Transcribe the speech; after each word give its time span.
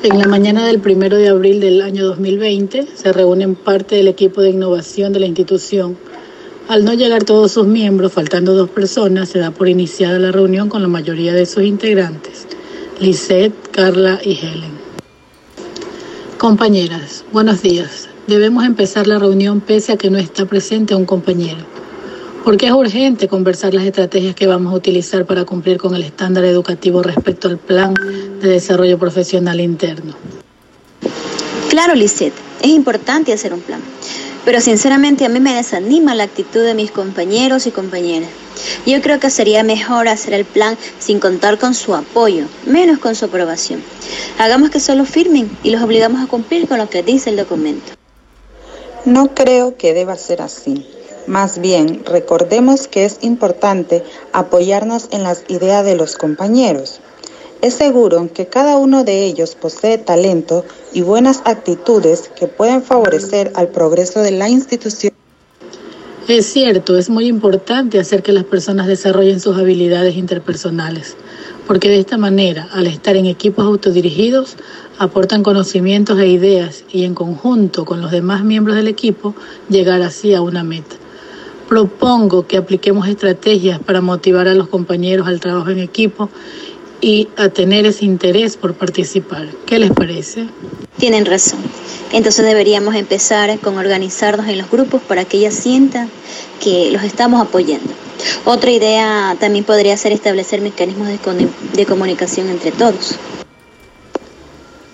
En 0.00 0.16
la 0.16 0.28
mañana 0.28 0.64
del 0.64 0.78
primero 0.78 1.16
de 1.16 1.26
abril 1.26 1.58
del 1.58 1.82
año 1.82 2.06
2020 2.06 2.86
se 2.94 3.12
reúnen 3.12 3.56
parte 3.56 3.96
del 3.96 4.06
equipo 4.06 4.40
de 4.40 4.50
innovación 4.50 5.12
de 5.12 5.18
la 5.18 5.26
institución. 5.26 5.98
Al 6.68 6.84
no 6.84 6.94
llegar 6.94 7.24
todos 7.24 7.50
sus 7.50 7.66
miembros, 7.66 8.12
faltando 8.12 8.54
dos 8.54 8.70
personas, 8.70 9.28
se 9.28 9.40
da 9.40 9.50
por 9.50 9.68
iniciada 9.68 10.20
la 10.20 10.30
reunión 10.30 10.68
con 10.68 10.82
la 10.82 10.88
mayoría 10.88 11.32
de 11.32 11.46
sus 11.46 11.64
integrantes, 11.64 12.46
Lisette, 13.00 13.52
Carla 13.72 14.20
y 14.22 14.38
Helen. 14.38 14.78
Compañeras, 16.38 17.24
buenos 17.32 17.62
días. 17.62 18.08
Debemos 18.28 18.64
empezar 18.64 19.08
la 19.08 19.18
reunión 19.18 19.60
pese 19.60 19.92
a 19.92 19.96
que 19.96 20.10
no 20.10 20.18
está 20.18 20.46
presente 20.46 20.94
un 20.94 21.06
compañero 21.06 21.78
porque 22.48 22.64
es 22.64 22.72
urgente 22.72 23.28
conversar 23.28 23.74
las 23.74 23.84
estrategias 23.84 24.34
que 24.34 24.46
vamos 24.46 24.72
a 24.72 24.76
utilizar 24.76 25.26
para 25.26 25.44
cumplir 25.44 25.76
con 25.76 25.94
el 25.94 26.02
estándar 26.02 26.46
educativo 26.46 27.02
respecto 27.02 27.46
al 27.46 27.58
plan 27.58 27.92
de 28.40 28.48
desarrollo 28.48 28.98
profesional 28.98 29.60
interno. 29.60 30.14
Claro, 31.68 31.94
Lisette, 31.94 32.32
es 32.62 32.70
importante 32.70 33.34
hacer 33.34 33.52
un 33.52 33.60
plan, 33.60 33.82
pero 34.46 34.62
sinceramente 34.62 35.26
a 35.26 35.28
mí 35.28 35.40
me 35.40 35.52
desanima 35.52 36.14
la 36.14 36.24
actitud 36.24 36.64
de 36.64 36.72
mis 36.72 36.90
compañeros 36.90 37.66
y 37.66 37.70
compañeras. 37.70 38.30
Yo 38.86 39.02
creo 39.02 39.20
que 39.20 39.28
sería 39.28 39.62
mejor 39.62 40.08
hacer 40.08 40.32
el 40.32 40.46
plan 40.46 40.78
sin 40.98 41.20
contar 41.20 41.58
con 41.58 41.74
su 41.74 41.94
apoyo, 41.94 42.46
menos 42.64 42.98
con 42.98 43.14
su 43.14 43.26
aprobación. 43.26 43.82
Hagamos 44.38 44.70
que 44.70 44.80
solo 44.80 45.04
firmen 45.04 45.50
y 45.62 45.68
los 45.68 45.82
obligamos 45.82 46.22
a 46.22 46.28
cumplir 46.28 46.66
con 46.66 46.78
lo 46.78 46.88
que 46.88 47.02
dice 47.02 47.28
el 47.28 47.36
documento. 47.36 47.92
No 49.04 49.34
creo 49.34 49.76
que 49.76 49.92
deba 49.92 50.16
ser 50.16 50.40
así. 50.40 50.86
Más 51.28 51.58
bien, 51.58 52.04
recordemos 52.06 52.88
que 52.88 53.04
es 53.04 53.18
importante 53.20 54.02
apoyarnos 54.32 55.08
en 55.10 55.24
las 55.24 55.44
ideas 55.48 55.84
de 55.84 55.94
los 55.94 56.16
compañeros. 56.16 57.00
Es 57.60 57.74
seguro 57.74 58.30
que 58.32 58.46
cada 58.46 58.78
uno 58.78 59.04
de 59.04 59.26
ellos 59.26 59.54
posee 59.54 59.98
talento 59.98 60.64
y 60.94 61.02
buenas 61.02 61.42
actitudes 61.44 62.30
que 62.34 62.46
pueden 62.46 62.82
favorecer 62.82 63.52
al 63.56 63.68
progreso 63.68 64.22
de 64.22 64.30
la 64.30 64.48
institución. 64.48 65.12
Es 66.28 66.46
cierto, 66.46 66.96
es 66.96 67.10
muy 67.10 67.26
importante 67.26 68.00
hacer 68.00 68.22
que 68.22 68.32
las 68.32 68.44
personas 68.44 68.86
desarrollen 68.86 69.40
sus 69.40 69.58
habilidades 69.58 70.16
interpersonales, 70.16 71.14
porque 71.66 71.90
de 71.90 72.00
esta 72.00 72.16
manera, 72.16 72.70
al 72.72 72.86
estar 72.86 73.16
en 73.16 73.26
equipos 73.26 73.66
autodirigidos, 73.66 74.56
aportan 74.98 75.42
conocimientos 75.42 76.18
e 76.20 76.28
ideas 76.28 76.84
y 76.90 77.04
en 77.04 77.14
conjunto 77.14 77.84
con 77.84 78.00
los 78.00 78.12
demás 78.12 78.44
miembros 78.44 78.76
del 78.76 78.88
equipo 78.88 79.34
llegar 79.68 80.00
así 80.00 80.32
a 80.32 80.40
una 80.40 80.64
meta. 80.64 80.96
Propongo 81.68 82.46
que 82.46 82.56
apliquemos 82.56 83.06
estrategias 83.08 83.78
para 83.78 84.00
motivar 84.00 84.48
a 84.48 84.54
los 84.54 84.68
compañeros 84.68 85.28
al 85.28 85.38
trabajo 85.38 85.68
en 85.68 85.80
equipo 85.80 86.30
y 87.00 87.28
a 87.36 87.50
tener 87.50 87.86
ese 87.86 88.04
interés 88.04 88.56
por 88.56 88.74
participar. 88.74 89.48
¿Qué 89.66 89.78
les 89.78 89.90
parece? 89.90 90.46
Tienen 90.96 91.26
razón. 91.26 91.60
Entonces 92.12 92.44
deberíamos 92.44 92.94
empezar 92.94 93.58
con 93.60 93.76
organizarnos 93.76 94.48
en 94.48 94.58
los 94.58 94.70
grupos 94.70 95.02
para 95.02 95.24
que 95.24 95.36
ellas 95.36 95.54
sientan 95.54 96.08
que 96.60 96.90
los 96.90 97.02
estamos 97.02 97.40
apoyando. 97.40 97.92
Otra 98.44 98.70
idea 98.70 99.36
también 99.38 99.64
podría 99.64 99.96
ser 99.96 100.12
establecer 100.12 100.60
mecanismos 100.60 101.08
de, 101.08 101.18
de 101.74 101.86
comunicación 101.86 102.48
entre 102.48 102.72
todos. 102.72 103.16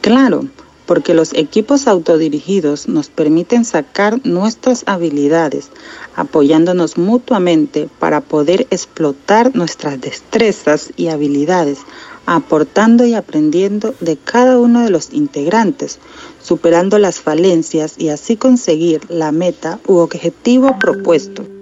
Claro, 0.00 0.44
porque 0.86 1.14
los 1.14 1.32
equipos 1.34 1.86
autodirigidos 1.86 2.88
nos 2.88 3.08
permiten 3.08 3.64
sacar 3.64 4.20
nuestras 4.24 4.84
habilidades, 4.86 5.70
apoyándonos 6.16 6.98
mutuamente 6.98 7.88
para 7.98 8.20
poder 8.20 8.66
explotar 8.70 9.54
nuestras 9.54 10.00
destrezas 10.00 10.92
y 10.96 11.08
habilidades, 11.08 11.78
aportando 12.26 13.06
y 13.06 13.14
aprendiendo 13.14 13.94
de 14.00 14.16
cada 14.16 14.58
uno 14.58 14.82
de 14.82 14.90
los 14.90 15.12
integrantes, 15.12 15.98
superando 16.42 16.98
las 16.98 17.20
falencias 17.20 17.94
y 17.98 18.08
así 18.08 18.36
conseguir 18.36 19.00
la 19.08 19.32
meta 19.32 19.78
u 19.86 19.96
objetivo 19.96 20.78
propuesto. 20.78 21.53